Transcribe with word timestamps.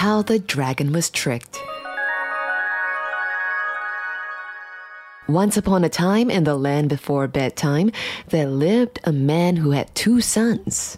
How 0.00 0.22
the 0.22 0.38
Dragon 0.38 0.92
Was 0.92 1.10
Tricked. 1.10 1.60
Once 5.28 5.58
upon 5.58 5.84
a 5.84 5.90
time 5.90 6.30
in 6.30 6.44
the 6.44 6.54
land 6.54 6.88
before 6.88 7.28
bedtime, 7.28 7.92
there 8.30 8.46
lived 8.46 8.98
a 9.04 9.12
man 9.12 9.56
who 9.56 9.72
had 9.72 9.94
two 9.94 10.22
sons. 10.22 10.96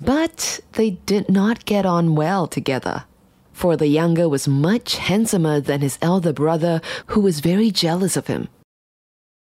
But 0.00 0.58
they 0.72 0.90
did 1.06 1.28
not 1.28 1.64
get 1.64 1.86
on 1.86 2.16
well 2.16 2.48
together. 2.48 3.04
For 3.52 3.76
the 3.76 3.86
younger 3.86 4.28
was 4.28 4.48
much 4.48 4.96
handsomer 4.96 5.60
than 5.60 5.80
his 5.80 5.96
elder 6.02 6.32
brother, 6.32 6.80
who 7.06 7.20
was 7.20 7.38
very 7.38 7.70
jealous 7.70 8.16
of 8.16 8.26
him. 8.26 8.48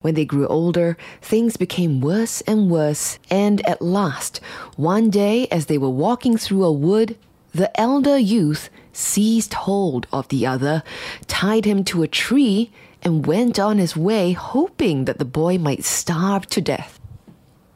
When 0.00 0.14
they 0.14 0.24
grew 0.24 0.48
older, 0.48 0.96
things 1.22 1.56
became 1.56 2.00
worse 2.00 2.40
and 2.48 2.68
worse, 2.68 3.20
and 3.30 3.64
at 3.64 3.80
last, 3.80 4.40
one 4.74 5.08
day 5.08 5.46
as 5.52 5.66
they 5.66 5.78
were 5.78 5.88
walking 5.88 6.36
through 6.36 6.64
a 6.64 6.72
wood, 6.72 7.16
the 7.52 7.70
elder 7.80 8.18
youth 8.18 8.68
seized 8.98 9.54
hold 9.54 10.06
of 10.12 10.28
the 10.28 10.46
other, 10.46 10.82
tied 11.26 11.64
him 11.64 11.84
to 11.84 12.02
a 12.02 12.08
tree, 12.08 12.70
and 13.02 13.26
went 13.26 13.58
on 13.58 13.78
his 13.78 13.96
way, 13.96 14.32
hoping 14.32 15.04
that 15.04 15.18
the 15.18 15.24
boy 15.24 15.56
might 15.56 15.84
starve 15.84 16.46
to 16.46 16.60
death. 16.60 16.98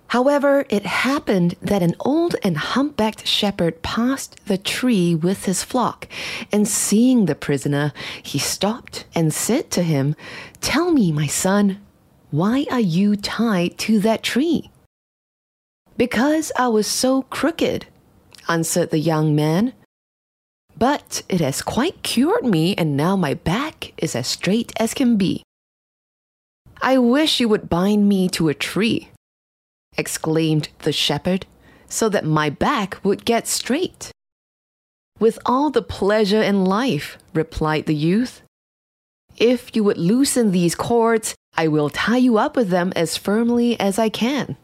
However, 0.09 0.67
it 0.69 0.85
happened 0.85 1.55
that 1.63 1.83
an 1.83 1.95
old 2.01 2.37
and 2.43 2.59
humpbacked 2.59 3.27
shepherd 3.27 3.81
passed 3.81 4.45
the 4.45 4.59
tree 4.59 5.15
with 5.15 5.47
his 5.47 5.65
flock, 5.65 6.07
and 6.53 6.69
seeing 6.69 7.25
the 7.25 7.35
prisoner, 7.35 7.95
he 8.23 8.39
stopped 8.39 9.07
and 9.15 9.33
said 9.33 9.71
to 9.71 9.83
him, 9.83 10.15
Tell 10.61 10.93
me, 10.93 11.13
my 11.13 11.27
son, 11.27 11.81
why 12.31 12.67
are 12.71 12.81
you 12.81 13.17
tied 13.17 13.79
to 13.79 14.01
that 14.01 14.23
tree? 14.23 14.71
Because 15.97 16.53
I 16.57 16.69
was 16.69 16.87
so 16.87 17.23
crooked, 17.23 17.87
answered 18.49 18.91
the 18.91 18.99
young 18.99 19.35
man. 19.35 19.73
But 20.83 21.23
it 21.29 21.41
has 21.41 21.63
quite 21.63 22.03
cured 22.03 22.45
me, 22.45 22.75
and 22.75 22.97
now 22.97 23.15
my 23.15 23.35
back 23.35 23.93
is 23.99 24.17
as 24.17 24.27
straight 24.27 24.73
as 24.81 24.95
can 24.95 25.17
be. 25.17 25.45
I 26.81 26.99
wish 26.99 27.39
you 27.39 27.49
would 27.49 27.69
bind 27.69 28.09
me 28.09 28.29
to 28.31 28.49
a 28.49 28.55
tree, 28.71 29.11
exclaimed 29.97 30.71
the 30.81 30.91
shepherd, 30.91 31.47
so 31.87 32.09
that 32.09 32.25
my 32.25 32.51
back 32.51 32.99
would 33.05 33.25
get 33.25 33.47
straight. 33.47 34.11
With 35.21 35.39
all 35.47 35.71
the 35.71 35.83
pleasure 35.83 36.43
in 36.43 36.65
life, 36.65 37.17
replied 37.33 37.87
the 37.87 37.95
youth. 37.95 38.43
If 39.37 39.77
you 39.77 39.85
would 39.85 39.99
loosen 39.99 40.51
these 40.51 40.75
cords, 40.75 41.37
I 41.57 41.69
will 41.69 41.91
tie 41.91 42.17
you 42.17 42.39
up 42.39 42.57
with 42.57 42.71
them 42.71 42.93
as 42.97 43.17
firmly 43.17 43.79
as 43.79 44.01
I 44.01 44.09
can. 44.09 44.57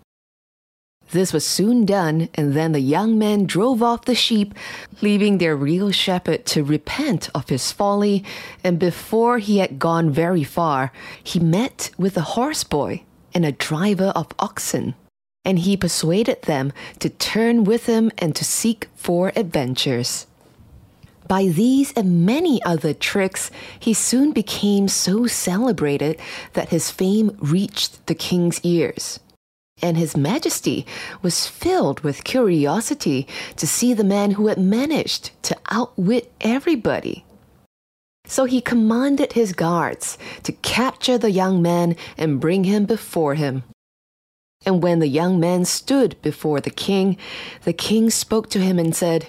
This 1.11 1.33
was 1.33 1.47
soon 1.47 1.87
done, 1.87 2.28
and 2.34 2.53
then 2.53 2.73
the 2.73 2.81
young 2.81 3.19
man 3.19 3.47
drove 3.47 3.83
off 3.83 4.05
the 4.05 4.14
sheep, 4.14 4.55
leaving 5.01 5.39
their 5.39 5.56
real 5.56 5.91
shepherd 5.91 6.45
to 6.47 6.62
repent 6.62 7.31
of 7.34 7.48
his 7.48 7.73
folly. 7.73 8.25
And 8.62 8.78
before 8.78 9.38
he 9.38 9.59
had 9.59 9.78
gone 9.78 10.10
very 10.10 10.44
far, 10.44 10.93
he 11.22 11.41
met 11.41 11.91
with 11.97 12.16
a 12.19 12.33
horse 12.37 12.62
boy 12.62 13.05
and 13.33 13.47
a 13.47 13.53
driver 13.53 14.12
of 14.15 14.34
oxen. 14.38 14.94
And 15.44 15.60
he 15.60 15.78
persuaded 15.78 16.43
them 16.43 16.72
to 16.99 17.09
turn 17.09 17.65
with 17.65 17.87
him 17.87 18.10
and 18.19 18.37
to 18.37 18.44
seek 18.44 18.88
for 18.94 19.33
adventures. 19.34 20.27
By 21.27 21.47
these 21.47 21.93
and 21.93 22.27
many 22.27 22.62
other 22.65 22.93
tricks, 22.93 23.50
he 23.78 23.94
soon 23.94 24.33
became 24.33 24.88
so 24.88 25.27
celebrated 25.27 26.19
that 26.53 26.71
his 26.71 26.91
fame 26.91 27.37
reached 27.41 28.06
the 28.06 28.15
king's 28.15 28.60
ears. 28.62 29.21
And 29.81 29.97
his 29.97 30.16
majesty 30.16 30.87
was 31.22 31.47
filled 31.47 32.00
with 32.00 32.25
curiosity 32.25 33.27
to 33.56 33.66
see 33.66 33.94
the 33.94 34.05
man 34.05 34.33
who 34.33 34.49
had 34.49 34.59
managed 34.59 35.31
to 35.44 35.56
outwit 35.71 36.33
everybody. 36.41 37.25
So 38.27 38.44
he 38.44 38.61
commanded 38.61 39.33
his 39.33 39.53
guards 39.53 40.19
to 40.43 40.53
capture 40.53 41.16
the 41.16 41.31
young 41.31 41.62
man 41.62 41.97
and 42.19 42.41
bring 42.41 42.65
him 42.65 42.84
before 42.84 43.34
him. 43.34 43.62
And 44.66 44.83
when 44.83 44.99
the 44.99 45.09
young 45.09 45.41
man 45.41 45.65
stood 45.65 46.21
before 46.21 46.60
the 46.60 46.71
king, 46.71 47.16
the 47.65 47.72
king 47.72 48.10
spoke 48.10 48.50
to 48.50 48.60
him 48.60 48.78
and 48.78 48.95
said, 48.95 49.28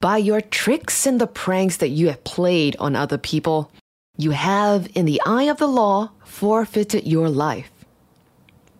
By 0.00 0.16
your 0.16 0.40
tricks 0.40 1.06
and 1.06 1.20
the 1.20 1.26
pranks 1.26 1.76
that 1.76 1.90
you 1.90 2.08
have 2.08 2.24
played 2.24 2.74
on 2.76 2.96
other 2.96 3.18
people, 3.18 3.70
you 4.16 4.32
have, 4.32 4.88
in 4.94 5.04
the 5.04 5.20
eye 5.24 5.44
of 5.44 5.58
the 5.58 5.68
law, 5.68 6.10
forfeited 6.24 7.06
your 7.06 7.28
life. 7.28 7.70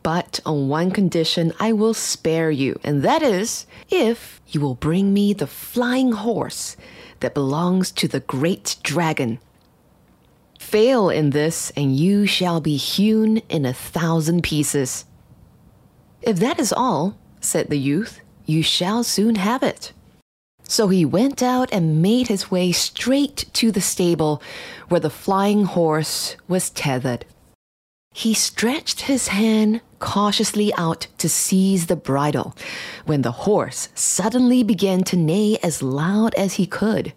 But 0.02 0.40
on 0.44 0.68
one 0.68 0.90
condition 0.90 1.52
I 1.60 1.72
will 1.72 1.94
spare 1.94 2.50
you, 2.50 2.78
and 2.82 3.02
that 3.02 3.22
is 3.22 3.66
if 3.90 4.40
you 4.48 4.60
will 4.60 4.74
bring 4.74 5.14
me 5.14 5.32
the 5.32 5.46
flying 5.46 6.12
horse 6.12 6.76
that 7.20 7.34
belongs 7.34 7.92
to 7.92 8.08
the 8.08 8.20
great 8.20 8.76
dragon. 8.82 9.38
Fail 10.58 11.08
in 11.08 11.30
this, 11.30 11.70
and 11.76 11.96
you 11.96 12.26
shall 12.26 12.60
be 12.60 12.76
hewn 12.76 13.38
in 13.48 13.64
a 13.64 13.72
thousand 13.72 14.42
pieces. 14.42 15.04
If 16.22 16.38
that 16.38 16.58
is 16.58 16.72
all, 16.72 17.16
said 17.40 17.68
the 17.68 17.78
youth, 17.78 18.20
you 18.46 18.62
shall 18.62 19.04
soon 19.04 19.36
have 19.36 19.62
it. 19.62 19.92
So 20.64 20.88
he 20.88 21.04
went 21.04 21.42
out 21.42 21.68
and 21.72 22.00
made 22.00 22.28
his 22.28 22.50
way 22.50 22.72
straight 22.72 23.44
to 23.54 23.70
the 23.70 23.80
stable 23.80 24.42
where 24.88 25.00
the 25.00 25.10
flying 25.10 25.64
horse 25.64 26.36
was 26.48 26.70
tethered. 26.70 27.24
He 28.14 28.34
stretched 28.34 29.02
his 29.02 29.28
hand 29.28 29.80
cautiously 30.02 30.74
out 30.74 31.06
to 31.16 31.28
seize 31.28 31.86
the 31.86 31.96
bridle 31.96 32.54
when 33.06 33.22
the 33.22 33.46
horse 33.46 33.88
suddenly 33.94 34.64
began 34.64 35.04
to 35.04 35.16
neigh 35.16 35.56
as 35.62 35.80
loud 35.80 36.34
as 36.34 36.54
he 36.54 36.66
could. 36.66 37.12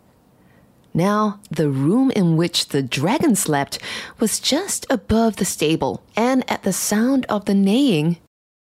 Now, 0.94 1.40
the 1.50 1.70
room 1.70 2.12
in 2.12 2.38
which 2.38 2.70
the 2.70 2.84
dragon 2.84 3.36
slept 3.36 3.80
was 4.20 4.40
just 4.40 4.86
above 4.90 5.36
the 5.36 5.46
stable, 5.46 6.04
and 6.16 6.50
at 6.50 6.62
the 6.64 6.72
sound 6.72 7.26
of 7.26 7.46
the 7.46 7.56
neighing, 7.56 8.18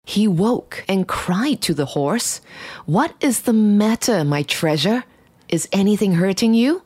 he 0.05 0.29
woke 0.29 0.85
and 0.89 1.09
cried 1.09 1.61
to 1.63 1.75
the 1.75 1.87
horse, 1.87 2.41
What 2.87 3.13
is 3.21 3.41
the 3.41 3.53
matter, 3.53 4.25
my 4.25 4.45
treasure? 4.45 5.03
Is 5.49 5.69
anything 5.73 6.13
hurting 6.15 6.55
you? 6.55 6.83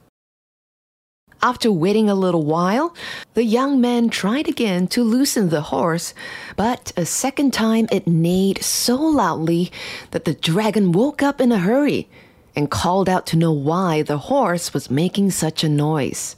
After 1.42 1.72
waiting 1.72 2.10
a 2.10 2.14
little 2.14 2.44
while, 2.44 2.94
the 3.32 3.44
young 3.44 3.80
man 3.80 4.10
tried 4.10 4.46
again 4.46 4.86
to 4.88 5.02
loosen 5.02 5.48
the 5.48 5.62
horse, 5.62 6.12
but 6.54 6.92
a 6.98 7.06
second 7.06 7.54
time 7.54 7.88
it 7.90 8.06
neighed 8.06 8.62
so 8.62 8.96
loudly 8.96 9.72
that 10.10 10.26
the 10.26 10.34
dragon 10.34 10.92
woke 10.92 11.22
up 11.22 11.40
in 11.40 11.50
a 11.50 11.58
hurry 11.58 12.10
and 12.54 12.70
called 12.70 13.08
out 13.08 13.26
to 13.28 13.38
know 13.38 13.52
why 13.52 14.02
the 14.02 14.18
horse 14.18 14.74
was 14.74 14.90
making 14.90 15.30
such 15.30 15.64
a 15.64 15.68
noise. 15.68 16.36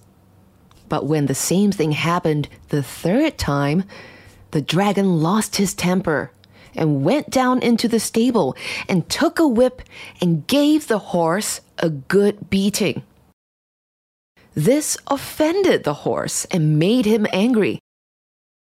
But 0.89 1.07
when 1.07 1.27
the 1.27 1.35
same 1.35 1.73
thing 1.73 1.93
happened 1.93 2.49
the 2.69 2.83
third 2.83 3.39
time, 3.39 3.83
the 4.53 4.63
dragon 4.63 5.21
lost 5.21 5.57
his 5.57 5.75
temper 5.75 6.31
and 6.77 7.03
went 7.03 7.29
down 7.29 7.61
into 7.61 7.89
the 7.89 7.99
stable 7.99 8.55
and 8.89 9.09
took 9.09 9.41
a 9.41 9.49
whip 9.49 9.83
and 10.21 10.47
gave 10.47 10.87
the 10.87 10.99
horse 10.99 11.61
a 11.79 11.91
good 11.91 12.51
beating. 12.51 13.03
This 14.55 14.99
offended 15.07 15.85
the 15.85 15.95
horse 16.05 16.45
and 16.47 16.79
made 16.79 17.07
him 17.07 17.27
angry. 17.33 17.79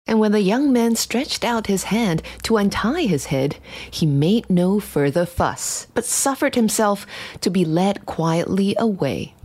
And 0.08 0.20
when 0.20 0.32
the 0.32 0.42
young 0.42 0.74
man 0.74 0.96
stretched 0.96 1.44
out 1.44 1.68
his 1.68 1.86
hand 1.86 2.22
to 2.44 2.58
untie 2.58 3.04
his 3.04 3.28
head, 3.28 3.58
he 3.90 4.06
made 4.06 4.50
no 4.50 4.80
further 4.80 5.26
fuss, 5.26 5.88
but 5.94 6.06
suffered 6.06 6.56
himself 6.56 7.06
to 7.42 7.50
be 7.50 7.66
led 7.66 8.06
quietly 8.06 8.76
away. 8.80 9.36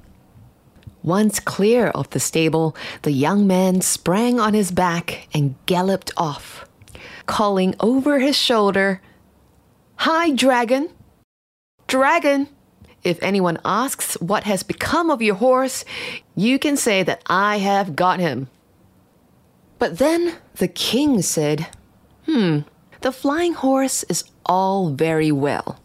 Once 1.03 1.39
clear 1.39 1.89
of 1.89 2.11
the 2.11 2.19
stable, 2.19 2.75
the 3.03 3.13
young 3.13 3.47
man 3.47 3.81
sprang 3.81 4.41
on 4.41 4.55
his 4.55 4.73
back 4.73 5.29
and 5.33 5.55
galloped 5.67 6.11
off, 6.17 6.65
calling 7.27 7.75
over 7.79 8.19
his 8.19 8.37
shoulder, 8.37 9.01
Hi, 9.99 10.31
dragon! 10.33 10.91
Dragon! 11.87 12.49
If 13.07 13.23
anyone 13.23 13.59
asks 13.65 14.15
what 14.21 14.43
has 14.45 14.65
become 14.65 15.11
of 15.11 15.23
your 15.23 15.37
horse, 15.37 15.85
you 16.35 16.59
can 16.59 16.77
say 16.77 17.05
that 17.05 17.23
I 17.27 17.59
have 17.59 17.95
got 17.95 18.19
him. 18.19 18.49
But 19.79 19.99
then 19.99 20.35
the 20.57 20.67
king 20.67 21.23
said, 21.23 21.69
Hmm, 22.27 22.61
the 23.03 23.13
flying 23.13 23.53
horse 23.53 24.03
is 24.09 24.25
all 24.45 24.91
very 24.91 25.31
well, 25.31 25.79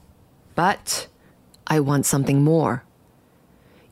but 0.56 1.06
I 1.68 1.79
want 1.79 2.07
something 2.07 2.44
more. 2.44 2.83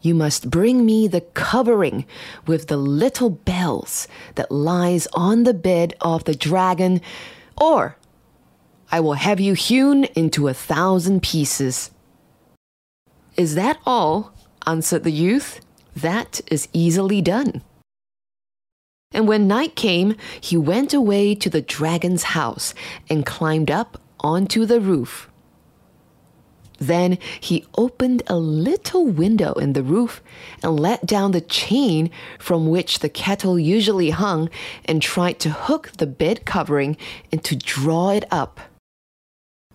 you 0.02 0.16
must 0.16 0.50
bring 0.50 0.84
me 0.86 1.08
the 1.08 1.22
covering 1.22 2.06
with 2.48 2.66
the 2.68 2.78
little 2.78 3.30
bells 3.30 4.08
that 4.36 4.50
lies 4.50 5.08
on 5.14 5.44
the 5.44 5.54
bed 5.54 5.94
of 6.02 6.24
the 6.24 6.34
dragon, 6.34 7.00
or 7.62 7.96
I 8.92 9.02
will 9.02 9.16
have 9.28 9.40
you 9.40 9.54
hewn 9.54 10.06
into 10.16 10.48
a 10.48 10.54
thousand 10.54 11.22
pieces. 11.22 11.92
Is 13.40 13.56
that 13.56 13.80
all? 13.86 14.34
answered 14.68 15.06
the 15.06 15.14
youth. 15.14 15.62
That 15.96 16.42
is 16.52 16.68
easily 16.74 17.22
done. 17.22 17.62
And 19.14 19.30
when 19.30 19.48
night 19.48 19.78
came, 19.78 20.18
he 20.42 20.58
went 20.58 20.94
away 20.94 21.36
to 21.36 21.50
the 21.50 21.62
dragon's 21.62 22.36
house 22.36 22.74
and 23.10 23.26
climbed 23.26 23.72
up 23.72 23.98
onto 24.20 24.66
the 24.66 24.82
roof. 24.82 25.30
Then 26.80 27.18
he 27.40 27.66
opened 27.78 28.24
a 28.28 28.36
little 28.36 29.08
window 29.08 29.54
in 29.54 29.72
the 29.72 29.84
roof 29.84 30.22
and 30.62 30.78
let 30.78 31.06
down 31.06 31.32
the 31.32 31.40
chain 31.40 32.12
from 32.40 32.68
which 32.68 33.00
the 33.00 33.08
kettle 33.08 33.58
usually 33.58 34.10
hung 34.10 34.50
and 34.84 35.02
tried 35.02 35.40
to 35.40 35.50
hook 35.50 35.94
the 35.98 36.08
bed 36.08 36.46
covering 36.46 36.98
and 37.32 37.42
to 37.46 37.56
draw 37.56 38.10
it 38.10 38.26
up. 38.32 38.60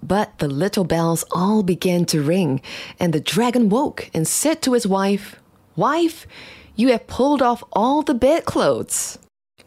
But 0.07 0.39
the 0.39 0.49
little 0.49 0.85
bells 0.85 1.25
all 1.33 1.63
began 1.63 2.05
to 2.07 2.23
ring, 2.23 2.61
and 3.01 3.13
the 3.13 3.21
dragon 3.21 3.71
woke 3.71 4.11
and 4.13 4.29
said 4.29 4.61
to 4.63 4.75
his 4.75 4.87
wife, 4.87 5.37
Wife, 5.77 6.27
you 6.77 6.89
have 6.89 7.07
pulled 7.07 7.41
off 7.41 7.65
all 7.73 8.03
the 8.03 8.13
bedclothes, 8.13 9.19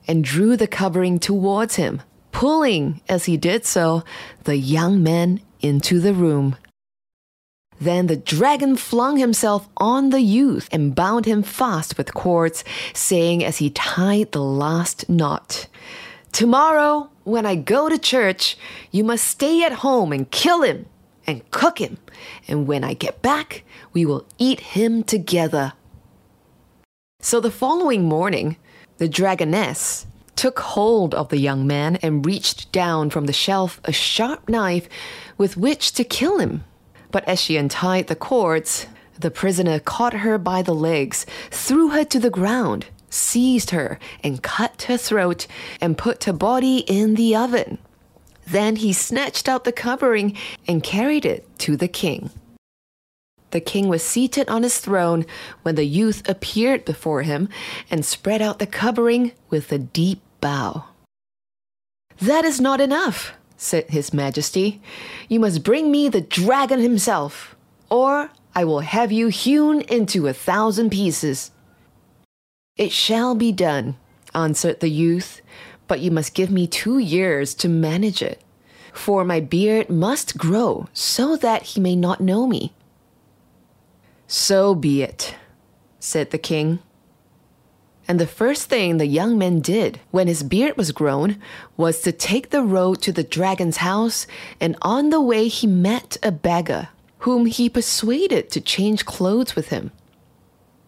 and 0.08 0.24
drew 0.24 0.56
the 0.56 0.68
covering 0.68 1.18
towards 1.18 1.76
him, 1.76 2.04
pulling, 2.32 3.02
as 3.10 3.26
he 3.26 3.36
did 3.36 3.66
so, 3.66 4.04
the 4.44 4.58
young 4.58 5.02
man 5.02 5.42
into 5.60 6.00
the 6.00 6.14
room. 6.14 6.56
Then 7.82 8.06
the 8.06 8.16
dragon 8.16 8.76
flung 8.76 9.18
himself 9.18 9.68
on 9.78 10.12
the 10.12 10.22
youth 10.22 10.70
and 10.72 10.96
bound 10.96 11.26
him 11.26 11.42
fast 11.42 11.98
with 11.98 12.14
cords, 12.14 12.64
saying 12.94 13.44
as 13.44 13.58
he 13.58 13.72
tied 13.72 14.32
the 14.32 14.44
last 14.44 15.10
knot, 15.10 15.68
Tomorrow, 16.32 17.10
when 17.28 17.46
I 17.46 17.56
go 17.56 17.90
to 17.90 17.98
church, 17.98 18.58
you 18.90 19.04
must 19.04 19.26
stay 19.26 19.62
at 19.64 19.84
home 19.84 20.14
and 20.14 20.32
kill 20.32 20.62
him 20.62 20.86
and 21.28 21.50
cook 21.52 21.80
him. 21.80 21.98
And 22.48 22.68
when 22.68 22.86
I 22.86 22.94
get 22.94 23.22
back, 23.22 23.66
we 23.92 24.06
will 24.06 24.26
eat 24.38 24.62
him 24.62 25.04
together. 25.04 25.74
So 27.20 27.42
the 27.42 27.52
following 27.52 28.06
morning, 28.06 28.56
the 28.98 29.10
dragoness 29.10 30.06
took 30.38 30.60
hold 30.60 31.14
of 31.14 31.28
the 31.28 31.38
young 31.38 31.68
man 31.68 31.98
and 31.98 32.26
reached 32.26 32.72
down 32.72 33.10
from 33.10 33.26
the 33.26 33.34
shelf 33.34 33.82
a 33.84 33.92
sharp 33.92 34.48
knife 34.48 34.88
with 35.38 35.58
which 35.58 35.92
to 35.94 36.06
kill 36.06 36.40
him. 36.40 36.64
But 37.12 37.28
as 37.28 37.42
she 37.42 37.58
untied 37.58 38.08
the 38.08 38.16
cords, 38.16 38.88
the 39.20 39.32
prisoner 39.32 39.80
caught 39.80 40.14
her 40.14 40.38
by 40.38 40.62
the 40.62 40.76
legs, 40.76 41.26
threw 41.52 41.90
her 41.90 42.06
to 42.06 42.20
the 42.20 42.30
ground, 42.30 42.86
seized 43.10 43.72
her, 43.72 44.00
and 44.24 44.44
cut 44.44 44.84
her 44.84 44.98
throat, 44.98 45.48
and 45.82 45.98
put 45.98 46.26
her 46.26 46.34
body 46.34 46.80
in 46.88 47.16
the 47.16 47.36
oven. 47.36 47.78
Then 48.46 48.78
he 48.78 48.94
snatched 48.94 49.50
out 49.50 49.64
the 49.64 49.72
covering 49.72 50.38
and 50.68 50.84
carried 50.84 51.26
it 51.26 51.46
to 51.60 51.76
the 51.76 51.88
king. 51.88 52.30
The 53.52 53.60
king 53.62 53.88
was 53.88 54.04
seated 54.04 54.50
on 54.50 54.64
his 54.64 54.80
throne 54.80 55.26
when 55.64 55.76
the 55.76 55.86
youth 55.86 56.28
appeared 56.28 56.86
before 56.86 57.22
him 57.22 57.50
and 57.90 58.06
spread 58.06 58.42
out 58.42 58.60
the 58.60 58.68
covering 58.68 59.32
with 59.50 59.72
a 59.72 59.78
deep 59.78 60.22
bow. 60.42 60.86
That 62.20 62.46
is 62.46 62.60
not 62.60 62.82
enough, 62.82 63.34
said 63.58 63.90
his 63.90 64.14
majesty. 64.14 64.82
You 65.30 65.40
must 65.40 65.64
bring 65.64 65.92
me 65.92 66.10
the 66.10 66.22
dragon 66.22 66.80
himself, 66.80 67.56
or 67.90 68.32
I 68.56 68.66
will 68.66 68.82
have 68.82 69.12
you 69.12 69.28
hewn 69.28 69.82
into 69.82 70.28
a 70.28 70.34
thousand 70.34 70.90
pieces. 70.90 71.52
It 72.78 72.92
shall 72.92 73.34
be 73.34 73.52
done, 73.52 73.96
answered 74.36 74.80
the 74.80 74.90
youth, 74.90 75.42
but 75.88 76.00
you 76.00 76.12
must 76.12 76.34
give 76.34 76.52
me 76.52 76.68
two 76.68 77.00
years 77.00 77.56
to 77.56 77.70
manage 77.70 78.22
it. 78.22 78.42
For 78.94 79.24
my 79.24 79.40
beard 79.40 79.90
must 79.90 80.38
grow 80.38 80.88
so 80.94 81.36
that 81.38 81.64
he 81.64 81.80
may 81.80 81.96
not 81.96 82.22
know 82.22 82.48
me. 82.48 82.74
So 84.28 84.76
be 84.76 85.02
it, 85.02 85.36
said 86.00 86.32
the 86.32 86.38
king. 86.38 86.80
And 88.08 88.20
the 88.20 88.28
first 88.28 88.70
thing 88.70 88.98
the 88.98 89.06
young 89.06 89.38
man 89.38 89.60
did 89.60 90.00
when 90.12 90.28
his 90.28 90.44
beard 90.44 90.78
was 90.78 90.92
grown 90.92 91.40
was 91.76 92.02
to 92.02 92.12
take 92.12 92.50
the 92.50 92.64
road 92.64 93.02
to 93.02 93.12
the 93.12 93.24
dragon's 93.24 93.78
house, 93.78 94.28
and 94.62 94.78
on 94.82 95.10
the 95.10 95.22
way 95.22 95.48
he 95.48 95.68
met 95.68 96.18
a 96.24 96.32
beggar, 96.32 96.90
whom 97.20 97.48
he 97.48 97.70
persuaded 97.70 98.50
to 98.52 98.62
change 98.62 99.06
clothes 99.06 99.56
with 99.56 99.70
him. 99.70 99.92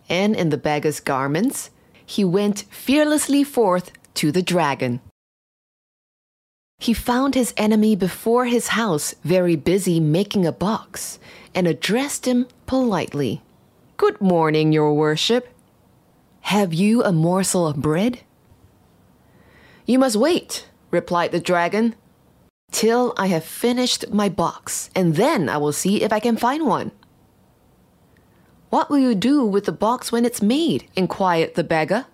And 0.07 0.35
in 0.35 0.49
the 0.49 0.57
beggar's 0.57 0.99
garments, 0.99 1.71
he 2.09 2.25
went 2.25 2.65
fearlessly 2.71 3.43
forth 3.43 3.91
to 4.15 4.31
the 4.31 4.41
dragon. 4.41 4.99
He 6.79 6.91
found 6.91 7.35
his 7.35 7.53
enemy 7.55 7.95
before 7.95 8.45
his 8.45 8.69
house, 8.69 9.13
very 9.23 9.55
busy 9.55 9.99
making 9.99 10.43
a 10.43 10.51
box, 10.51 11.19
and 11.53 11.67
addressed 11.67 12.25
him 12.25 12.47
politely. 12.65 13.43
Good 13.97 14.19
morning, 14.19 14.71
your 14.71 14.91
worship. 14.95 15.49
Have 16.41 16.73
you 16.73 17.03
a 17.03 17.11
morsel 17.11 17.67
of 17.67 17.77
bread? 17.77 18.21
You 19.85 19.99
must 19.99 20.15
wait, 20.15 20.65
replied 20.89 21.31
the 21.31 21.39
dragon, 21.39 21.93
till 22.71 23.13
I 23.17 23.27
have 23.27 23.43
finished 23.43 24.11
my 24.11 24.29
box, 24.29 24.89
and 24.95 25.15
then 25.15 25.47
I 25.47 25.57
will 25.57 25.73
see 25.73 26.01
if 26.01 26.11
I 26.11 26.19
can 26.19 26.37
find 26.37 26.65
one. 26.65 26.89
What 28.69 28.89
will 28.89 28.99
you 28.99 29.15
do 29.15 29.43
with 29.43 29.65
the 29.65 29.71
box 29.71 30.11
when 30.11 30.25
it's 30.25 30.41
made? 30.41 30.87
inquired 30.95 31.55
the 31.55 31.63
beggar. 31.63 32.05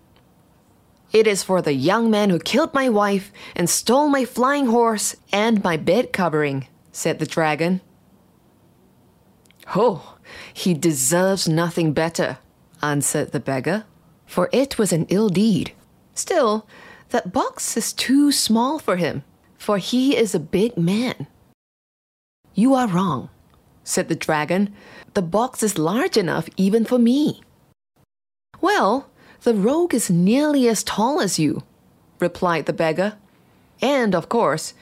It 1.12 1.28
is 1.28 1.44
for 1.44 1.62
the 1.62 1.74
young 1.74 2.10
man 2.10 2.30
who 2.30 2.40
killed 2.40 2.74
my 2.74 2.90
wife 2.90 3.32
and 3.56 3.70
stole 3.70 4.10
my 4.10 4.26
flying 4.26 4.68
horse 4.68 5.16
and 5.32 5.64
my 5.64 5.78
bed 5.78 6.12
covering, 6.14 6.68
said 6.92 7.20
the 7.20 7.26
dragon. 7.26 7.82
Oh, 9.76 10.18
he 10.54 10.74
deserves 10.74 11.48
nothing 11.48 11.94
better, 11.94 12.38
answered 12.82 13.32
the 13.32 13.40
beggar, 13.40 13.86
for 14.26 14.50
it 14.52 14.78
was 14.78 14.94
an 14.94 15.06
ill 15.10 15.30
deed. 15.30 15.74
Still, 16.14 16.68
that 17.10 17.34
box 17.34 17.76
is 17.78 17.94
too 17.94 18.32
small 18.32 18.80
for 18.80 18.98
him, 18.98 19.24
for 19.58 19.78
he 19.78 20.16
is 20.16 20.34
a 20.34 20.40
big 20.40 20.78
man. 20.78 21.28
You 22.54 22.74
are 22.74 22.88
wrong, 22.88 23.30
said 23.86 24.10
the 24.10 24.16
dragon. 24.16 24.74
The 25.14 25.22
box 25.22 25.64
is 25.64 25.78
large 25.78 26.18
enough 26.18 26.50
even 26.58 26.84
for 26.84 27.00
me. 27.00 27.42
Well, 28.60 29.10
the 29.44 29.54
rogue 29.54 29.94
is 29.94 30.10
nearly 30.10 30.68
as 30.68 30.84
tall 30.84 31.22
as 31.22 31.40
you, 31.40 31.64
replied 32.20 32.66
the 32.66 32.74
beggar. 32.74 33.16
And 33.82 34.14
of 34.14 34.28
course, 34.28 34.74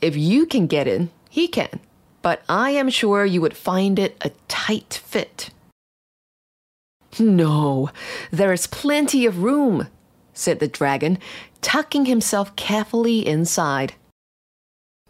if 0.00 0.16
you 0.16 0.46
can 0.46 0.66
get 0.66 0.88
in, 0.88 1.10
he 1.28 1.48
can. 1.48 1.80
But 2.22 2.42
I 2.48 2.70
am 2.70 2.88
sure 2.88 3.26
you 3.26 3.40
would 3.40 3.56
find 3.56 3.98
it 3.98 4.16
a 4.20 4.30
tight 4.46 5.02
fit. 5.04 5.50
No, 7.18 7.90
there 8.30 8.52
is 8.52 8.66
plenty 8.66 9.26
of 9.26 9.42
room, 9.42 9.88
said 10.32 10.60
the 10.60 10.68
dragon, 10.68 11.18
tucking 11.60 12.06
himself 12.06 12.54
carefully 12.56 13.26
inside. 13.26 13.94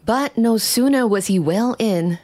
But 0.03 0.37
no 0.37 0.57
sooner 0.57 1.07
was 1.07 1.27
he 1.27 1.39
well 1.39 1.75
in 1.79 2.19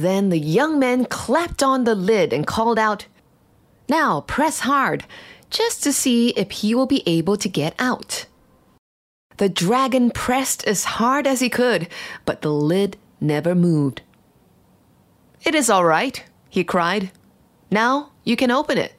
than 0.00 0.28
the 0.28 0.38
young 0.38 0.78
man 0.78 1.04
clapped 1.04 1.62
on 1.62 1.84
the 1.84 1.94
lid 1.94 2.32
and 2.32 2.46
called 2.46 2.78
out, 2.78 3.06
Now 3.88 4.22
press 4.22 4.60
hard 4.60 5.04
just 5.50 5.82
to 5.82 5.92
see 5.92 6.30
if 6.30 6.50
he 6.50 6.74
will 6.74 6.86
be 6.86 7.02
able 7.06 7.36
to 7.36 7.48
get 7.48 7.74
out. 7.78 8.26
The 9.36 9.48
dragon 9.48 10.10
pressed 10.10 10.66
as 10.66 10.84
hard 10.84 11.26
as 11.26 11.40
he 11.40 11.48
could, 11.48 11.88
but 12.24 12.42
the 12.42 12.52
lid 12.52 12.96
never 13.20 13.54
moved. 13.54 14.02
It 15.42 15.54
is 15.54 15.70
all 15.70 15.84
right, 15.84 16.22
he 16.48 16.62
cried. 16.64 17.10
Now 17.70 18.12
you 18.24 18.36
can 18.36 18.50
open 18.50 18.78
it. 18.78 18.94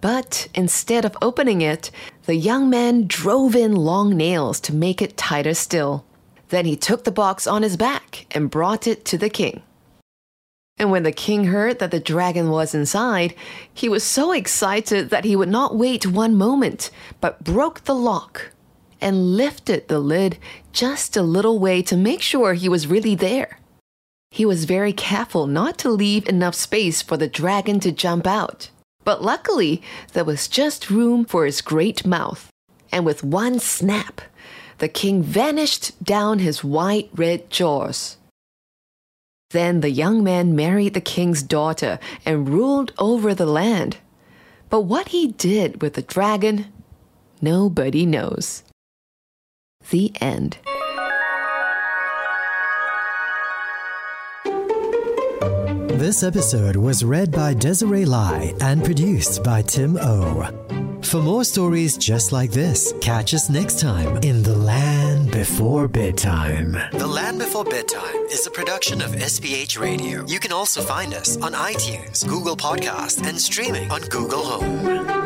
But 0.00 0.48
instead 0.54 1.04
of 1.04 1.16
opening 1.22 1.60
it, 1.60 1.92
the 2.26 2.34
young 2.34 2.68
man 2.68 3.06
drove 3.06 3.54
in 3.54 3.76
long 3.76 4.16
nails 4.16 4.58
to 4.62 4.74
make 4.74 5.00
it 5.00 5.16
tighter 5.16 5.54
still. 5.54 6.04
Then 6.52 6.66
he 6.66 6.76
took 6.76 7.04
the 7.04 7.10
box 7.10 7.46
on 7.46 7.62
his 7.62 7.78
back 7.78 8.26
and 8.30 8.50
brought 8.50 8.86
it 8.86 9.06
to 9.06 9.16
the 9.16 9.30
king. 9.30 9.62
And 10.76 10.90
when 10.90 11.02
the 11.02 11.10
king 11.10 11.44
heard 11.44 11.78
that 11.78 11.90
the 11.90 11.98
dragon 11.98 12.50
was 12.50 12.74
inside, 12.74 13.34
he 13.72 13.88
was 13.88 14.04
so 14.04 14.32
excited 14.32 15.08
that 15.08 15.24
he 15.24 15.34
would 15.34 15.48
not 15.48 15.78
wait 15.78 16.06
one 16.06 16.36
moment, 16.36 16.90
but 17.22 17.42
broke 17.42 17.84
the 17.84 17.94
lock 17.94 18.50
and 19.00 19.34
lifted 19.34 19.88
the 19.88 19.98
lid 19.98 20.36
just 20.72 21.16
a 21.16 21.22
little 21.22 21.58
way 21.58 21.80
to 21.80 21.96
make 21.96 22.20
sure 22.20 22.52
he 22.52 22.68
was 22.68 22.86
really 22.86 23.14
there. 23.14 23.58
He 24.30 24.44
was 24.44 24.66
very 24.66 24.92
careful 24.92 25.46
not 25.46 25.78
to 25.78 25.88
leave 25.88 26.28
enough 26.28 26.54
space 26.54 27.00
for 27.00 27.16
the 27.16 27.28
dragon 27.28 27.80
to 27.80 27.92
jump 27.92 28.26
out. 28.26 28.68
But 29.04 29.22
luckily, 29.22 29.80
there 30.12 30.26
was 30.26 30.48
just 30.48 30.90
room 30.90 31.24
for 31.24 31.46
his 31.46 31.62
great 31.62 32.04
mouth. 32.04 32.50
And 32.92 33.06
with 33.06 33.24
one 33.24 33.58
snap, 33.58 34.20
the 34.82 34.88
king 34.88 35.22
vanished 35.22 35.92
down 36.02 36.40
his 36.40 36.64
wide 36.64 37.08
red 37.14 37.48
jaws. 37.50 38.16
Then 39.50 39.80
the 39.80 39.90
young 39.90 40.24
man 40.24 40.56
married 40.56 40.94
the 40.94 41.00
king's 41.00 41.40
daughter 41.40 42.00
and 42.26 42.48
ruled 42.48 42.92
over 42.98 43.32
the 43.32 43.46
land. 43.46 43.98
But 44.70 44.80
what 44.80 45.10
he 45.10 45.28
did 45.28 45.80
with 45.82 45.94
the 45.94 46.02
dragon, 46.02 46.66
nobody 47.40 48.04
knows. 48.04 48.64
The 49.90 50.10
end. 50.20 50.58
This 55.96 56.24
episode 56.24 56.74
was 56.74 57.04
read 57.04 57.30
by 57.30 57.54
Desiree 57.54 58.04
Lai 58.04 58.52
and 58.60 58.82
produced 58.82 59.44
by 59.44 59.62
Tim 59.62 59.96
O. 59.96 60.81
For 61.04 61.20
more 61.20 61.44
stories 61.44 61.98
just 61.98 62.32
like 62.32 62.50
this, 62.50 62.94
catch 63.00 63.34
us 63.34 63.50
next 63.50 63.78
time 63.78 64.16
in 64.22 64.42
The 64.42 64.56
Land 64.56 65.30
Before 65.30 65.86
Bedtime. 65.86 66.72
The 66.92 67.06
Land 67.06 67.38
Before 67.38 67.64
Bedtime 67.64 68.16
is 68.30 68.46
a 68.46 68.50
production 68.50 69.02
of 69.02 69.10
SPH 69.12 69.78
Radio. 69.78 70.24
You 70.26 70.40
can 70.40 70.52
also 70.52 70.80
find 70.80 71.12
us 71.12 71.36
on 71.36 71.52
iTunes, 71.52 72.26
Google 72.26 72.56
Podcast, 72.56 73.26
and 73.26 73.38
streaming 73.38 73.90
on 73.90 74.00
Google 74.02 74.42
Home. 74.44 75.21